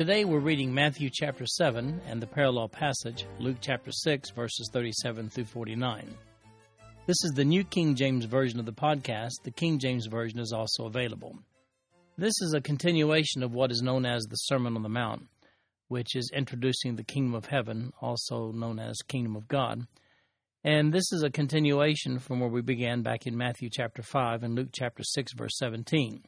[0.00, 5.28] Today we're reading Matthew chapter 7 and the parallel passage, Luke chapter 6, verses 37
[5.28, 6.16] through 49.
[7.04, 9.32] This is the New King James Version of the podcast.
[9.42, 11.38] The King James Version is also available.
[12.16, 15.28] This is a continuation of what is known as the Sermon on the Mount,
[15.88, 19.86] which is introducing the kingdom of heaven, also known as kingdom of God.
[20.64, 24.54] And this is a continuation from where we began back in Matthew chapter 5 and
[24.54, 26.22] Luke chapter 6, verse 17.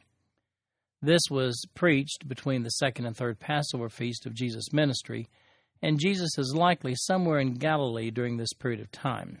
[1.03, 5.27] This was preached between the second and third Passover feast of Jesus' ministry,
[5.81, 9.39] and Jesus is likely somewhere in Galilee during this period of time.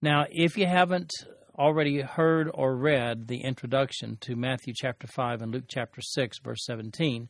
[0.00, 1.12] Now, if you haven't
[1.58, 6.64] already heard or read the introduction to Matthew chapter 5 and Luke chapter 6, verse
[6.64, 7.28] 17,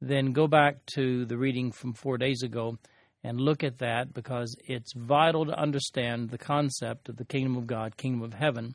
[0.00, 2.76] then go back to the reading from four days ago
[3.22, 7.68] and look at that because it's vital to understand the concept of the kingdom of
[7.68, 8.74] God, kingdom of heaven,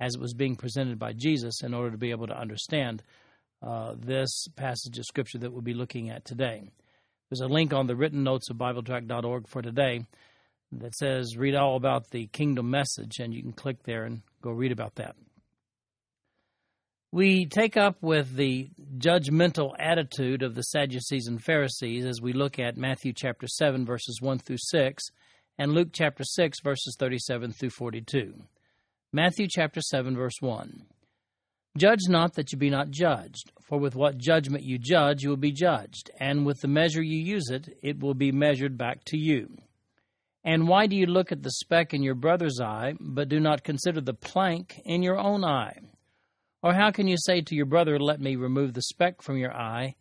[0.00, 3.02] as it was being presented by Jesus in order to be able to understand
[3.62, 6.70] uh, this passage of scripture that we'll be looking at today.
[7.30, 10.06] There's a link on the written notes of BibleTrack.org for today
[10.72, 14.50] that says read all about the kingdom message, and you can click there and go
[14.50, 15.16] read about that.
[17.12, 22.58] We take up with the judgmental attitude of the Sadducees and Pharisees as we look
[22.58, 25.04] at Matthew chapter 7, verses 1 through 6,
[25.58, 28.34] and Luke chapter 6, verses 37 through 42.
[29.16, 30.84] Matthew chapter 7, verse 1.
[31.78, 35.38] Judge not that you be not judged, for with what judgment you judge, you will
[35.38, 39.16] be judged, and with the measure you use it, it will be measured back to
[39.16, 39.56] you.
[40.44, 43.64] And why do you look at the speck in your brother's eye, but do not
[43.64, 45.78] consider the plank in your own eye?
[46.62, 49.54] Or how can you say to your brother, Let me remove the speck from your
[49.54, 49.94] eye,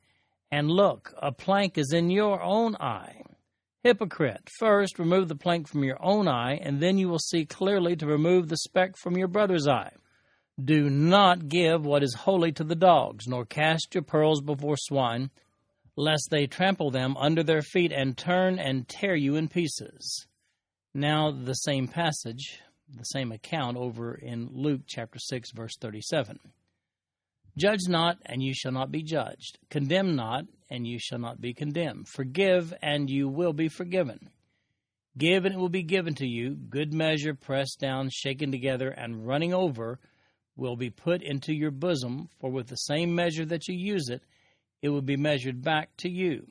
[0.51, 3.21] and look, a plank is in your own eye?
[3.85, 7.95] Hypocrite, first remove the plank from your own eye, and then you will see clearly
[7.95, 9.91] to remove the speck from your brother's eye.
[10.59, 15.29] Do not give what is holy to the dogs, nor cast your pearls before swine,
[15.95, 20.25] lest they trample them under their feet and turn and tear you in pieces.
[20.95, 26.39] Now, the same passage, the same account over in Luke chapter 6, verse 37.
[27.57, 29.57] Judge not, and you shall not be judged.
[29.69, 32.07] Condemn not, and you shall not be condemned.
[32.07, 34.29] Forgive, and you will be forgiven.
[35.17, 36.55] Give, and it will be given to you.
[36.55, 39.99] Good measure, pressed down, shaken together, and running over,
[40.57, 42.27] will be put into your bosom.
[42.39, 44.21] For with the same measure that you use it,
[44.81, 46.45] it will be measured back to you.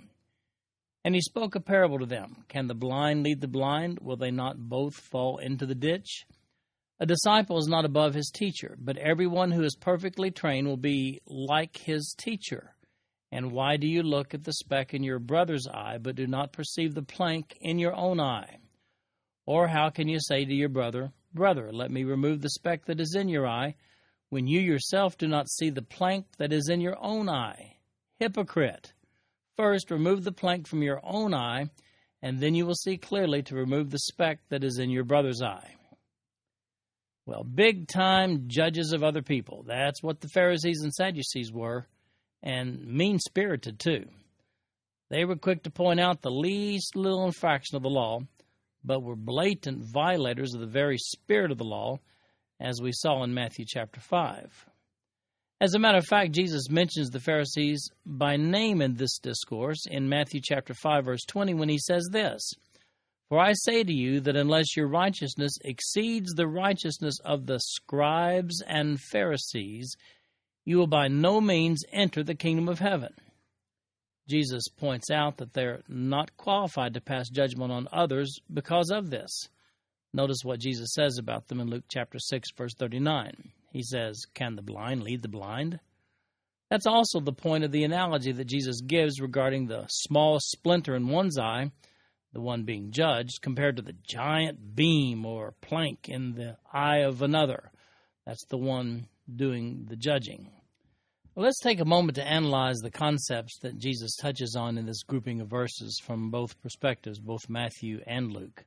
[1.04, 3.98] And he spoke a parable to them Can the blind lead the blind?
[4.00, 6.24] Will they not both fall into the ditch?
[7.00, 11.20] A disciple is not above his teacher, but everyone who is perfectly trained will be
[11.26, 12.76] like his teacher.
[13.32, 16.52] And why do you look at the speck in your brother's eye, but do not
[16.52, 18.58] perceive the plank in your own eye?
[19.44, 23.00] Or how can you say to your brother, Brother, let me remove the speck that
[23.00, 23.74] is in your eye,
[24.28, 27.78] when you yourself do not see the plank that is in your own eye?
[28.20, 28.92] Hypocrite!
[29.56, 31.70] First, remove the plank from your own eye,
[32.22, 35.42] and then you will see clearly to remove the speck that is in your brother's
[35.42, 35.74] eye.
[37.26, 39.64] Well, big time judges of other people.
[39.66, 41.86] That's what the Pharisees and Sadducees were,
[42.42, 44.06] and mean spirited too.
[45.08, 48.20] They were quick to point out the least little infraction of the law,
[48.84, 51.98] but were blatant violators of the very spirit of the law,
[52.60, 54.66] as we saw in Matthew chapter 5.
[55.60, 60.08] As a matter of fact, Jesus mentions the Pharisees by name in this discourse in
[60.08, 62.52] Matthew chapter 5 verse 20 when he says this:
[63.28, 68.62] for I say to you that unless your righteousness exceeds the righteousness of the scribes
[68.66, 69.96] and Pharisees,
[70.64, 73.14] you will by no means enter the kingdom of heaven.
[74.28, 79.48] Jesus points out that they're not qualified to pass judgment on others because of this.
[80.12, 83.52] Notice what Jesus says about them in Luke chapter 6 verse 39.
[83.72, 85.80] He says, "Can the blind lead the blind?"
[86.70, 91.08] That's also the point of the analogy that Jesus gives regarding the small splinter in
[91.08, 91.72] one's eye
[92.34, 97.22] the one being judged, compared to the giant beam or plank in the eye of
[97.22, 97.70] another.
[98.26, 100.50] That's the one doing the judging.
[101.36, 105.40] Let's take a moment to analyze the concepts that Jesus touches on in this grouping
[105.40, 108.64] of verses from both perspectives, both Matthew and Luke.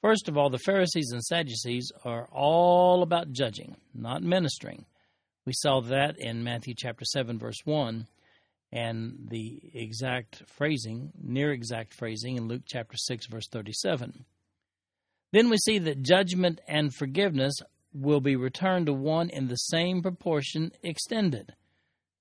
[0.00, 4.86] First of all, the Pharisees and Sadducees are all about judging, not ministering.
[5.46, 8.06] We saw that in Matthew chapter 7 verse 1
[8.74, 14.24] and the exact phrasing, near exact phrasing in Luke chapter 6, verse 37.
[15.32, 17.54] Then we see that judgment and forgiveness
[17.92, 21.54] will be returned to one in the same proportion extended.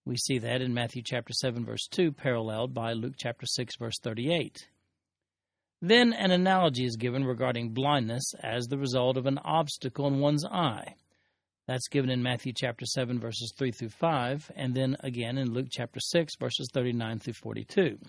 [0.06, 4.00] We see that in Matthew chapter 7 verse 2 paralleled by Luke chapter 6 verse
[4.04, 4.68] 38.
[5.82, 10.46] Then an analogy is given regarding blindness as the result of an obstacle in one's
[10.46, 10.96] eye.
[11.68, 15.68] That's given in Matthew chapter 7 verses 3 through 5 and then again in Luke
[15.72, 18.00] chapter 6 verses 39 through 42.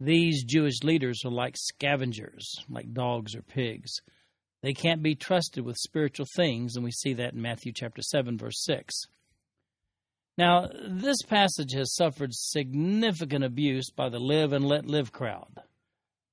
[0.00, 4.00] These Jewish leaders are like scavengers, like dogs or pigs.
[4.62, 8.36] They can't be trusted with spiritual things, and we see that in Matthew chapter 7
[8.36, 8.94] verse 6.
[10.38, 15.60] Now, this passage has suffered significant abuse by the live and let live crowd.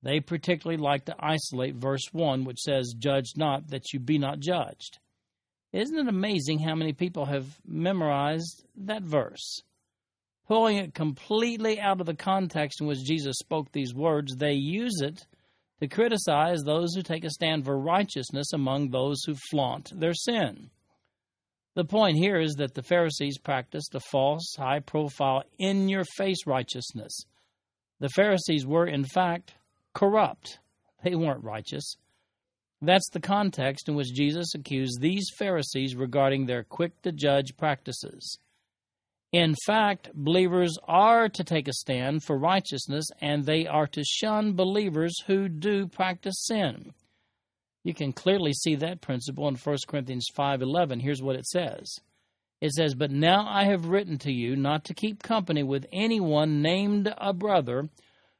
[0.02, 4.40] They particularly like to isolate verse 1, which says, Judge not that you be not
[4.40, 4.98] judged.
[5.72, 9.62] Isn't it amazing how many people have memorized that verse?
[10.46, 15.00] Pulling it completely out of the context in which Jesus spoke these words, they use
[15.02, 15.26] it
[15.80, 20.70] to criticize those who take a stand for righteousness among those who flaunt their sin.
[21.74, 26.46] The point here is that the Pharisees practiced a false, high profile, in your face
[26.46, 27.24] righteousness.
[28.00, 29.54] The Pharisees were, in fact,
[29.92, 30.58] corrupt.
[31.04, 31.96] They weren't righteous.
[32.80, 38.38] That's the context in which Jesus accused these Pharisees regarding their quick to judge practices.
[39.32, 44.54] In fact, believers are to take a stand for righteousness and they are to shun
[44.54, 46.94] believers who do practice sin.
[47.84, 51.00] You can clearly see that principle in 1 Corinthians 5:11.
[51.00, 51.98] Here's what it says.
[52.60, 56.62] It says, "But now I have written to you not to keep company with anyone
[56.62, 57.88] named a brother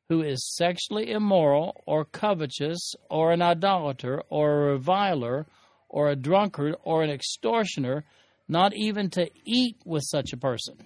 [0.08, 5.46] who is sexually immoral or covetous or an idolater or a reviler
[5.88, 8.04] or a drunkard or an extortioner."
[8.48, 10.76] not even to eat with such a person.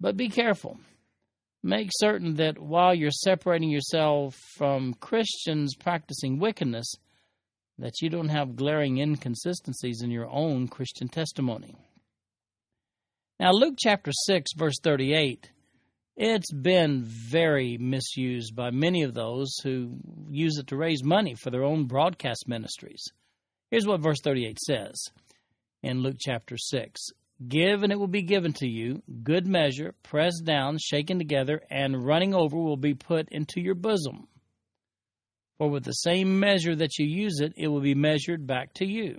[0.00, 0.78] But be careful.
[1.62, 6.94] Make certain that while you're separating yourself from Christians practicing wickedness,
[7.78, 11.74] that you don't have glaring inconsistencies in your own Christian testimony.
[13.40, 15.50] Now, Luke chapter 6, verse 38,
[16.16, 19.96] it's been very misused by many of those who
[20.30, 23.02] use it to raise money for their own broadcast ministries.
[23.70, 24.94] Here's what verse 38 says
[25.82, 27.00] in Luke chapter 6.
[27.48, 29.02] Give, and it will be given to you.
[29.24, 34.28] Good measure, pressed down, shaken together, and running over will be put into your bosom.
[35.58, 38.86] For with the same measure that you use it, it will be measured back to
[38.86, 39.18] you.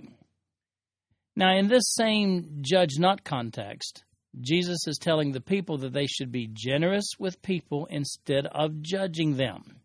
[1.36, 4.02] Now, in this same judge not context,
[4.40, 9.36] Jesus is telling the people that they should be generous with people instead of judging
[9.36, 9.80] them.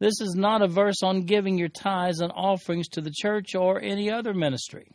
[0.00, 3.82] This is not a verse on giving your tithes and offerings to the church or
[3.82, 4.90] any other ministry.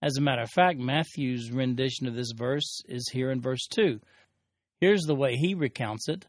[0.00, 4.00] As a matter of fact, Matthew's rendition of this verse is here in verse 2.
[4.80, 6.26] Here's the way he recounts it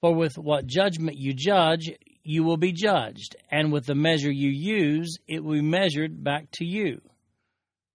[0.00, 1.90] For with what judgment you judge,
[2.24, 6.50] you will be judged, and with the measure you use, it will be measured back
[6.52, 7.00] to you.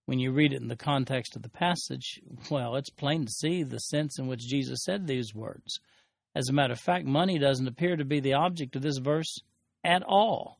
[0.05, 2.19] When you read it in the context of the passage,
[2.49, 5.79] well, it's plain to see the sense in which Jesus said these words.
[6.35, 9.37] As a matter of fact, money doesn't appear to be the object of this verse
[9.83, 10.59] at all.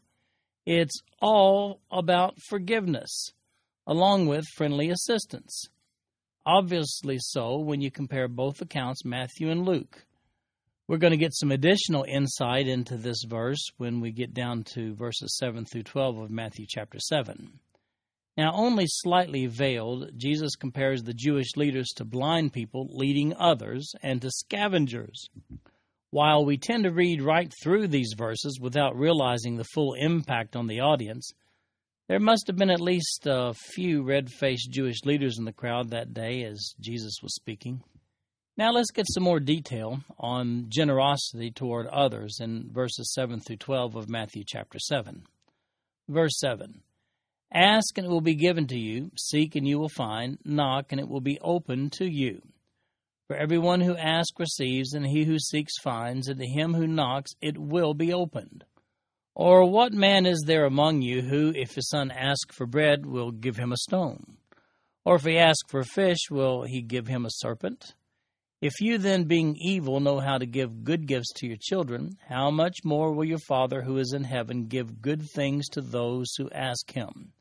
[0.65, 3.31] It's all about forgiveness
[3.85, 5.67] along with friendly assistance.
[6.45, 10.05] Obviously, so when you compare both accounts, Matthew and Luke.
[10.87, 14.93] We're going to get some additional insight into this verse when we get down to
[14.95, 17.59] verses 7 through 12 of Matthew chapter 7.
[18.35, 24.21] Now, only slightly veiled, Jesus compares the Jewish leaders to blind people leading others and
[24.23, 25.29] to scavengers.
[26.09, 30.65] While we tend to read right through these verses without realizing the full impact on
[30.65, 31.31] the audience,
[32.07, 35.91] there must have been at least a few red faced Jewish leaders in the crowd
[35.91, 37.83] that day as Jesus was speaking.
[38.57, 43.95] Now let's get some more detail on generosity toward others in verses 7 through 12
[43.95, 45.23] of Matthew chapter 7.
[46.09, 46.81] Verse 7
[47.53, 50.99] Ask and it will be given to you, seek and you will find, knock and
[50.99, 52.41] it will be opened to you.
[53.27, 57.31] For everyone who asks receives, and he who seeks finds, and to him who knocks
[57.41, 58.65] it will be opened.
[59.35, 63.31] Or what man is there among you who, if his son ask for bread, will
[63.31, 64.37] give him a stone?
[65.05, 67.93] Or if he ask for fish, will he give him a serpent?
[68.61, 72.49] If you then, being evil, know how to give good gifts to your children, how
[72.49, 76.49] much more will your Father who is in heaven give good things to those who
[76.49, 77.33] ask him?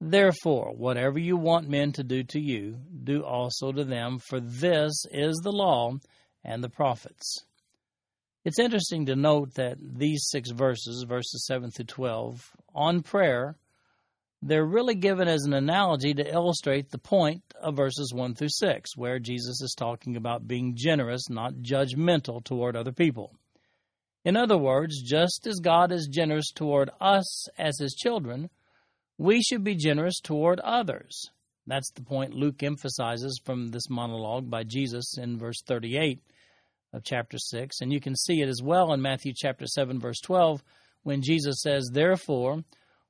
[0.00, 5.04] Therefore, whatever you want men to do to you, do also to them, for this
[5.10, 5.94] is the law
[6.44, 7.44] and the prophets.
[8.44, 13.56] It's interesting to note that these six verses, verses 7 through 12, on prayer,
[14.42, 18.96] they're really given as an analogy to illustrate the point of verses 1 through 6,
[18.96, 23.34] where Jesus is talking about being generous, not judgmental toward other people.
[24.24, 28.50] In other words, just as God is generous toward us as his children,
[29.18, 31.30] we should be generous toward others.
[31.66, 36.22] That's the point Luke emphasizes from this monologue by Jesus in verse 38
[36.92, 37.80] of chapter 6.
[37.80, 40.62] And you can see it as well in Matthew chapter 7, verse 12,
[41.02, 42.62] when Jesus says, Therefore,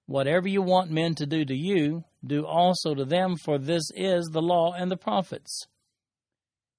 [0.07, 4.27] whatever you want men to do to you, do also to them, for this is
[4.33, 5.67] the law and the prophets.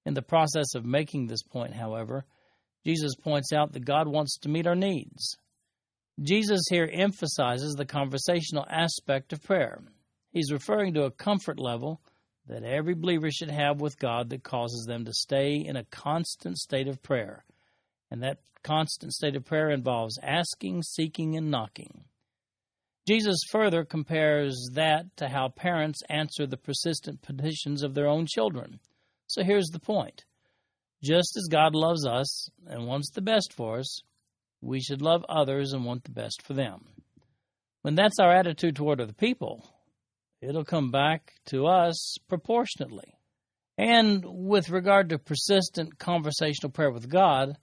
[0.04, 2.24] In the process of making this point, however,
[2.84, 5.36] Jesus points out that God wants to meet our needs.
[6.20, 9.82] Jesus here emphasizes the conversational aspect of prayer.
[10.32, 12.00] He's referring to a comfort level
[12.48, 16.58] that every believer should have with God that causes them to stay in a constant
[16.58, 17.44] state of prayer.
[18.10, 22.04] And that constant state of prayer involves asking, seeking, and knocking.
[23.06, 28.80] Jesus further compares that to how parents answer the persistent petitions of their own children.
[29.26, 30.24] So here's the point
[31.02, 34.02] just as God loves us and wants the best for us,
[34.60, 36.86] we should love others and want the best for them.
[37.82, 39.64] When that's our attitude toward other people,
[40.40, 43.14] it'll come back to us proportionately.
[43.76, 47.56] And with regard to persistent conversational prayer with God,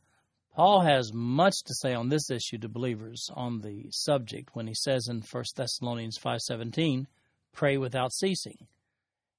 [0.54, 4.74] Paul has much to say on this issue to believers on the subject when he
[4.74, 7.08] says in 1 Thessalonians 5:17,
[7.52, 8.68] "Pray without ceasing."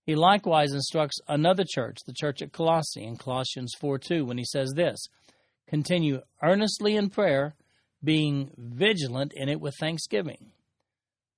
[0.04, 4.74] He likewise instructs another church, the church at Colossae, in Colossians 4:2, when he says
[4.74, 5.08] this,
[5.66, 7.56] "Continue earnestly in prayer,
[8.02, 10.52] being vigilant in it with thanksgiving."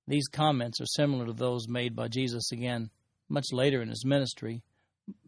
[0.07, 2.89] These comments are similar to those made by Jesus again
[3.27, 4.63] much later in his ministry,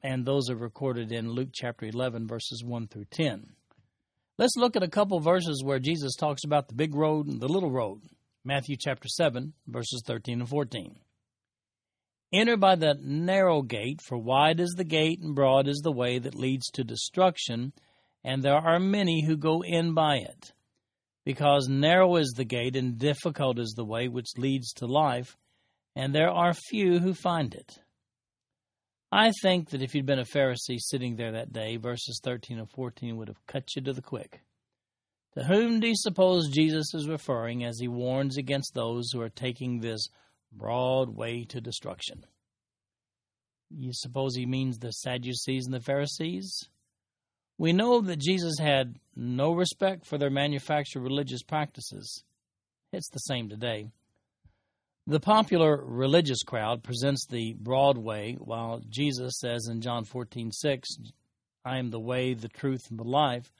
[0.03, 3.55] and those are recorded in Luke chapter 11, verses 1 through 10.
[4.37, 7.47] Let's look at a couple verses where Jesus talks about the big road and the
[7.47, 8.01] little road.
[8.43, 10.99] Matthew chapter 7, verses 13 and 14.
[12.33, 16.17] Enter by the narrow gate, for wide is the gate and broad is the way
[16.17, 17.73] that leads to destruction,
[18.23, 20.53] and there are many who go in by it
[21.25, 25.37] because narrow is the gate and difficult is the way which leads to life,
[25.95, 27.79] and there are few who find it.
[29.11, 32.69] I think that if you'd been a Pharisee sitting there that day, verses 13 and
[32.69, 34.41] 14 would have cut you to the quick.
[35.35, 39.29] To whom do you suppose Jesus is referring as he warns against those who are
[39.29, 40.07] taking this
[40.51, 42.25] broad way to destruction?
[43.69, 46.69] You suppose he means the Sadducees and the Pharisees?
[47.57, 52.23] We know that Jesus had no respect for their manufactured religious practices.
[52.91, 53.87] It's the same today.
[55.07, 60.87] The popular religious crowd presents the broad way, while Jesus says in John 14:6,
[61.65, 63.51] "I am the way, the truth, and the life.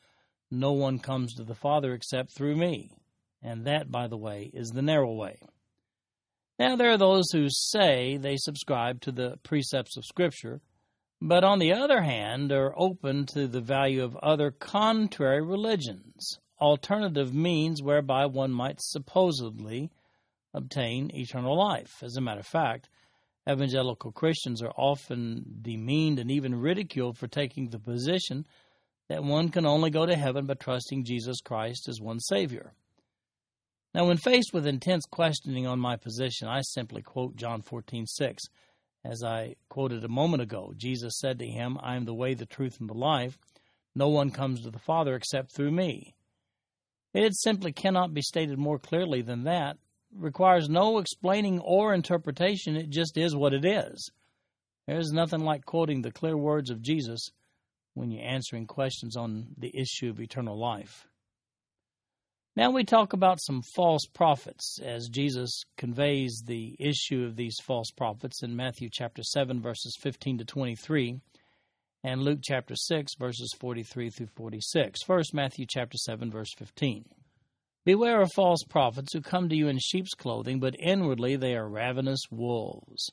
[0.50, 2.92] No one comes to the Father except through me."
[3.42, 5.40] And that, by the way, is the narrow way.
[6.60, 10.62] Now, there are those who say they subscribe to the precepts of Scripture,
[11.22, 17.34] but on the other hand are open to the value of other contrary religions, alternative
[17.34, 19.92] means whereby one might supposedly
[20.54, 22.02] obtain eternal life.
[22.02, 22.90] As a matter of fact,
[23.48, 28.46] evangelical Christians are often demeaned and even ridiculed for taking the position
[29.08, 32.74] that one can only go to heaven by trusting Jesus Christ as one Savior.
[33.94, 38.44] Now, when faced with intense questioning on my position, I simply quote John 14 6.
[39.04, 42.46] As I quoted a moment ago, Jesus said to him, I am the way, the
[42.46, 43.38] truth, and the life.
[43.96, 46.16] No one comes to the Father except through me.
[47.14, 49.78] It simply cannot be stated more clearly than that.
[50.14, 52.76] It requires no explaining or interpretation.
[52.76, 54.12] It just is what it is.
[54.88, 57.32] There's nothing like quoting the clear words of Jesus
[57.94, 61.08] when you're answering questions on the issue of eternal life.
[62.54, 67.92] Now we talk about some false prophets as Jesus conveys the issue of these false
[67.92, 71.22] prophets in Matthew chapter 7 verses 15 to 23
[72.04, 75.02] and Luke chapter 6 verses 43 through 46.
[75.04, 77.06] First Matthew chapter 7 verse 15.
[77.86, 81.70] Beware of false prophets who come to you in sheep's clothing, but inwardly they are
[81.70, 83.10] ravenous wolves.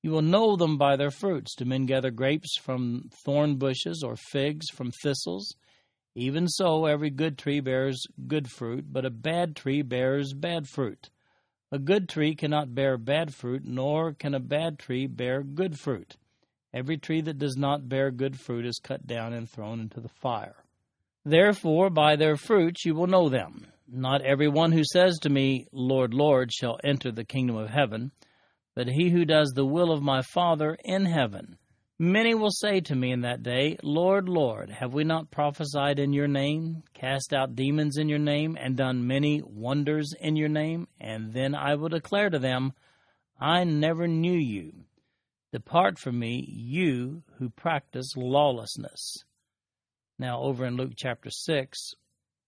[0.00, 1.56] You will know them by their fruits.
[1.56, 5.56] Do men gather grapes from thorn bushes or figs from thistles?
[6.18, 11.10] Even so, every good tree bears good fruit, but a bad tree bears bad fruit.
[11.70, 16.16] A good tree cannot bear bad fruit, nor can a bad tree bear good fruit.
[16.72, 20.08] Every tree that does not bear good fruit is cut down and thrown into the
[20.08, 20.56] fire.
[21.26, 23.66] Therefore, by their fruits you will know them.
[23.86, 28.10] Not every one who says to me, Lord, Lord, shall enter the kingdom of heaven,
[28.74, 31.58] but he who does the will of my Father in heaven.
[31.98, 36.12] Many will say to me in that day, Lord, Lord, have we not prophesied in
[36.12, 40.88] your name, cast out demons in your name, and done many wonders in your name?
[41.00, 42.74] And then I will declare to them,
[43.40, 44.84] I never knew you.
[45.52, 49.24] Depart from me, you who practice lawlessness.
[50.18, 51.94] Now, over in Luke chapter 6,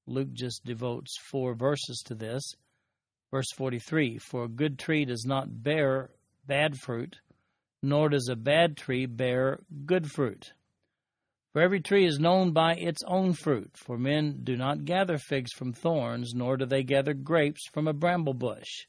[0.06, 2.54] Luke just devotes four verses to this.
[3.30, 6.10] Verse 43 For a good tree does not bear
[6.46, 7.16] bad fruit,
[7.82, 10.52] nor does a bad tree bear good fruit.
[11.52, 13.70] For every tree is known by its own fruit.
[13.76, 17.92] For men do not gather figs from thorns, nor do they gather grapes from a
[17.92, 18.86] bramble bush.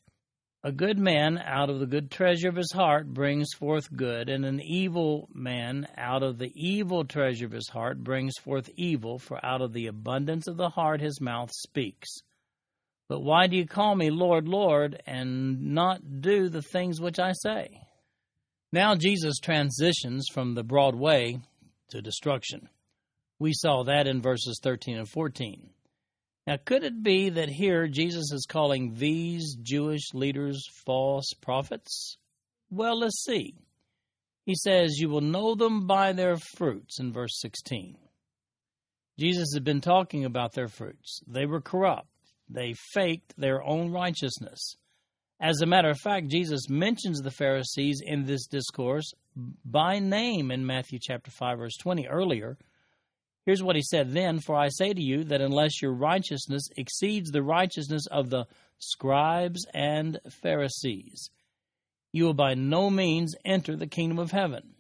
[0.61, 4.43] A good man out of the good treasure of his heart brings forth good, and
[4.43, 9.43] an evil man out of the evil treasure of his heart brings forth evil, for
[9.43, 12.09] out of the abundance of the heart his mouth speaks.
[13.07, 17.31] But why do you call me Lord, Lord, and not do the things which I
[17.31, 17.81] say?
[18.71, 21.39] Now Jesus transitions from the broad way
[21.89, 22.69] to destruction.
[23.39, 25.69] We saw that in verses 13 and 14.
[26.45, 32.17] Now, could it be that here Jesus is calling these Jewish leaders false prophets?
[32.71, 33.53] Well, let's see.
[34.45, 37.97] He says, You will know them by their fruits in verse 16.
[39.19, 41.21] Jesus had been talking about their fruits.
[41.27, 42.09] They were corrupt,
[42.49, 44.75] they faked their own righteousness.
[45.39, 49.13] As a matter of fact, Jesus mentions the Pharisees in this discourse
[49.63, 52.57] by name in Matthew chapter 5 verse 20 earlier
[53.49, 57.31] Here's what he said then For I say to you that unless your righteousness exceeds
[57.31, 58.45] the righteousness of the
[58.77, 61.31] scribes and Pharisees,
[62.11, 64.75] you will by no means enter the kingdom of heaven.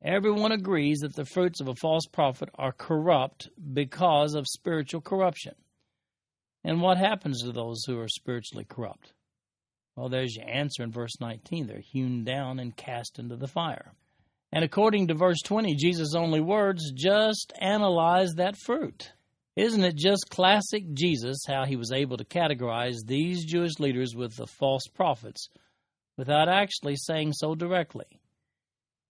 [0.00, 5.56] Everyone agrees that the fruits of a false prophet are corrupt because of spiritual corruption.
[6.62, 9.12] And what happens to those who are spiritually corrupt?
[9.96, 11.66] Well, there's your answer in verse 19.
[11.66, 13.92] They're hewn down and cast into the fire.
[14.52, 19.12] And according to verse 20, Jesus' only words, just analyze that fruit.
[19.56, 24.36] Isn't it just classic Jesus how he was able to categorize these Jewish leaders with
[24.36, 25.48] the false prophets
[26.18, 28.20] without actually saying so directly?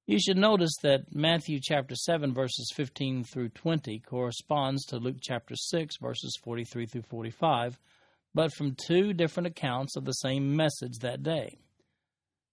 [0.06, 5.56] You should notice that Matthew chapter 7 verses 15 through 20 corresponds to Luke chapter
[5.56, 7.76] 6 verses 43 through 45,
[8.36, 11.56] but from two different accounts of the same message that day.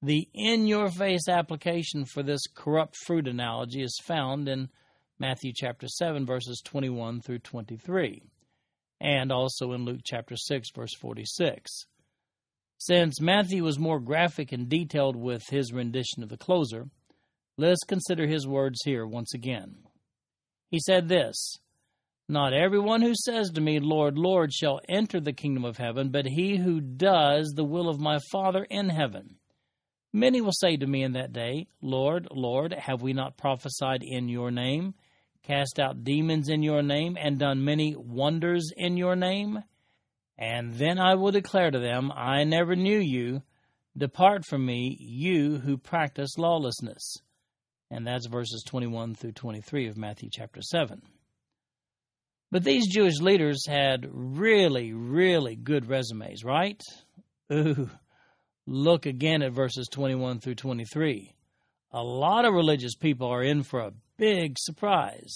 [0.02, 4.70] The in your face application for this corrupt fruit analogy is found in
[5.20, 8.24] Matthew chapter 7, verses 21 through 23,
[9.02, 11.70] and also in Luke chapter 6, verse 46.
[12.78, 16.86] Since Matthew was more graphic and detailed with his rendition of the closer,
[17.58, 19.76] let's consider his words here once again.
[20.70, 21.58] He said this
[22.30, 26.26] Not everyone who says to me, Lord, Lord, shall enter the kingdom of heaven, but
[26.26, 29.36] he who does the will of my Father in heaven.
[30.14, 34.30] Many will say to me in that day, Lord, Lord, have we not prophesied in
[34.30, 34.94] your name,
[35.42, 39.64] cast out demons in your name, and done many wonders in your name?
[40.38, 43.42] And then I will declare to them, I never knew you.
[43.98, 47.18] Depart from me, you who practice lawlessness.
[47.92, 51.02] And that's verses 21 through 23 of Matthew chapter 7.
[52.54, 56.80] But these Jewish leaders had really, really good resumes, right?
[57.52, 57.90] Ooh,
[58.68, 61.34] Look again at verses 21 through 23.
[61.94, 65.34] A lot of religious people are in for a big surprise.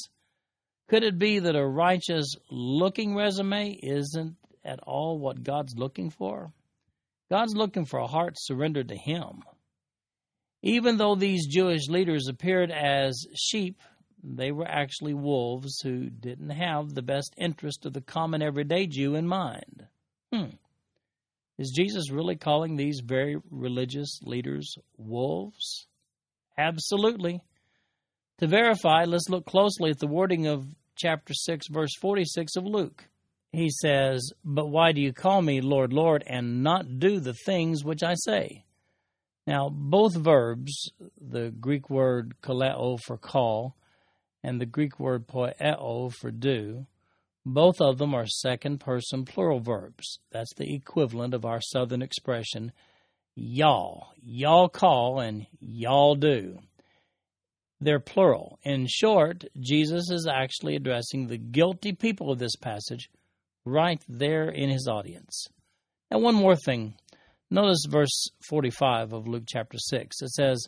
[0.89, 6.53] Could it be that a righteous looking resume isn't at all what God's looking for?
[7.31, 9.41] God's looking for a heart surrendered to Him.
[10.61, 13.81] Even though these Jewish leaders appeared as sheep,
[14.23, 19.15] they were actually wolves who didn't have the best interest of the common everyday Jew
[19.15, 19.87] in mind.
[20.33, 20.55] Hmm.
[21.57, 25.87] Is Jesus really calling these very religious leaders wolves?
[26.57, 27.41] Absolutely.
[28.39, 33.05] To verify, let's look closely at the wording of chapter 6, verse 46 of Luke.
[33.51, 37.83] He says, But why do you call me Lord, Lord, and not do the things
[37.83, 38.65] which I say?
[39.47, 43.75] Now, both verbs, the Greek word kaleo for call
[44.43, 46.85] and the Greek word poieo for do,
[47.45, 50.19] both of them are second person plural verbs.
[50.31, 52.73] That's the equivalent of our southern expression,
[53.35, 54.09] y'all.
[54.21, 56.59] Y'all call and y'all do.
[57.79, 58.59] They're plural.
[58.63, 63.09] In short, Jesus is actually addressing the guilty people of this passage
[63.65, 65.47] right there in his audience.
[66.09, 66.95] Now, one more thing.
[67.49, 70.21] Notice verse 45 of Luke chapter 6.
[70.21, 70.67] It says,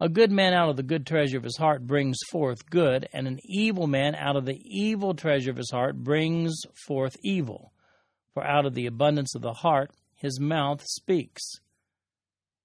[0.00, 3.26] a good man out of the good treasure of his heart brings forth good, and
[3.26, 7.72] an evil man out of the evil treasure of his heart brings forth evil.
[8.34, 11.42] For out of the abundance of the heart his mouth speaks.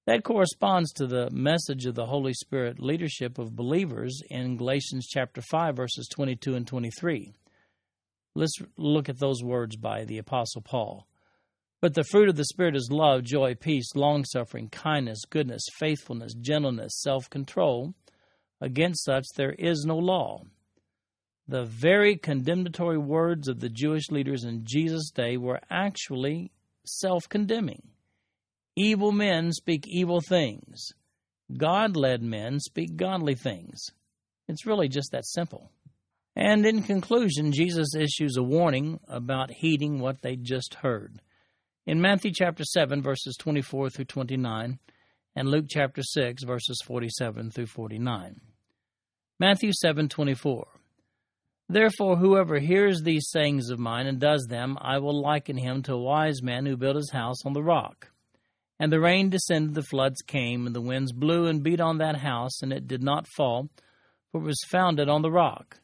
[0.07, 5.41] That corresponds to the message of the Holy Spirit leadership of believers in Galatians chapter
[5.41, 7.35] 5 verses 22 and 23.
[8.33, 11.05] Let's look at those words by the apostle Paul.
[11.81, 16.33] But the fruit of the Spirit is love, joy, peace, long suffering, kindness, goodness, faithfulness,
[16.33, 17.93] gentleness, self control.
[18.59, 20.43] Against such there is no law.
[21.47, 26.51] The very condemnatory words of the Jewish leaders in Jesus' day were actually
[26.85, 27.87] self condemning.
[28.75, 30.89] Evil men speak evil things.
[31.57, 33.79] God led men speak godly things.
[34.47, 35.71] It's really just that simple.
[36.35, 41.21] And in conclusion, Jesus issues a warning about heeding what they just heard.
[41.85, 44.79] In Matthew chapter 7, verses 24 through 29,
[45.35, 48.41] and Luke chapter 6, verses 47 through 49.
[49.39, 50.65] Matthew 7:24
[51.69, 55.93] Therefore whoever hears these sayings of mine and does them I will liken him to
[55.93, 58.11] a wise man who built his house on the rock
[58.79, 62.17] and the rain descended, the floods came, and the winds blew and beat on that
[62.17, 63.69] house, and it did not fall,
[64.31, 65.81] for it was founded on the rock.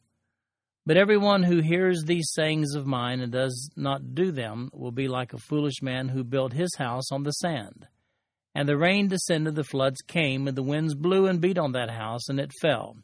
[0.85, 4.91] But every one who hears these sayings of mine and does not do them will
[4.91, 7.87] be like a foolish man who built his house on the sand.
[8.53, 11.89] And the rain descended, the floods came, and the winds blew and beat on that
[11.89, 12.97] house, and it fell,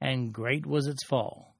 [0.00, 1.54] and great was its fall.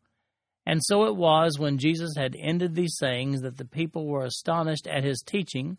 [0.67, 4.87] And so it was when Jesus had ended these sayings that the people were astonished
[4.87, 5.79] at his teaching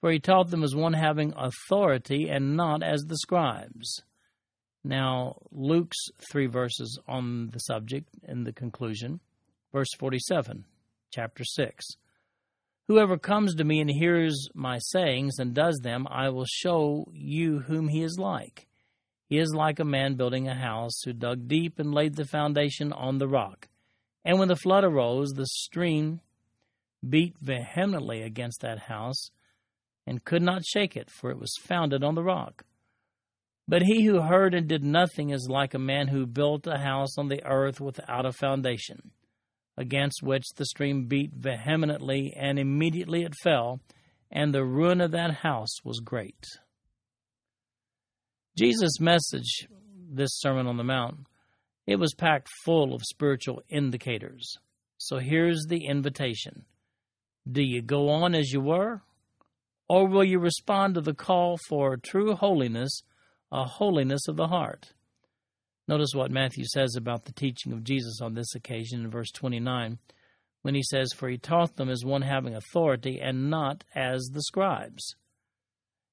[0.00, 4.02] for he taught them as one having authority and not as the scribes.
[4.86, 5.98] Now, Luke's
[6.30, 9.18] three verses on the subject in the conclusion.
[9.72, 10.64] Verse 47,
[11.12, 11.84] chapter 6.
[12.86, 17.58] Whoever comes to me and hears my sayings and does them, I will show you
[17.58, 18.68] whom he is like.
[19.28, 22.92] He is like a man building a house who dug deep and laid the foundation
[22.92, 23.66] on the rock.
[24.24, 26.20] And when the flood arose, the stream
[27.06, 29.30] beat vehemently against that house
[30.06, 32.64] and could not shake it, for it was founded on the rock.
[33.68, 37.18] But he who heard and did nothing is like a man who built a house
[37.18, 39.10] on the earth without a foundation,
[39.76, 43.80] against which the stream beat vehemently, and immediately it fell,
[44.30, 46.46] and the ruin of that house was great.
[48.56, 49.66] Jesus' message,
[50.08, 51.26] this Sermon on the Mount,
[51.86, 54.56] it was packed full of spiritual indicators.
[54.98, 56.64] So here's the invitation
[57.50, 59.02] Do you go on as you were,
[59.88, 63.02] or will you respond to the call for true holiness,
[63.50, 64.92] a holiness of the heart?
[65.88, 69.98] Notice what Matthew says about the teaching of Jesus on this occasion in verse 29
[70.62, 74.42] when he says, For he taught them as one having authority and not as the
[74.42, 75.14] scribes.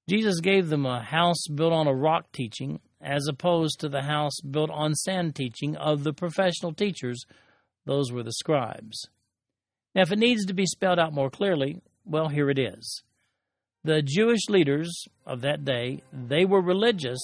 [0.08, 4.40] Jesus gave them a house built on a rock teaching as opposed to the house
[4.42, 7.26] built on sand teaching of the professional teachers.
[7.86, 9.08] Those were the scribes.
[9.96, 13.04] Now, if it needs to be spelled out more clearly, well, here it is.
[13.86, 17.20] The Jewish leaders of that day, they were religious,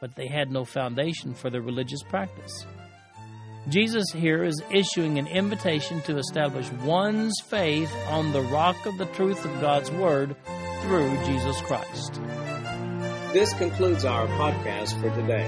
[0.00, 2.64] but they had no foundation for their religious practice.
[3.68, 9.04] Jesus here is issuing an invitation to establish one's faith on the rock of the
[9.04, 10.34] truth of God's Word
[10.80, 12.22] through Jesus Christ.
[13.34, 15.46] This concludes our podcast for today.